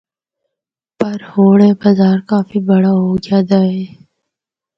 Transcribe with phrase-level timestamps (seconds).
[0.99, 3.81] پر ہونڑ اے بازار کافی بڑا ہو گیا دا اے۔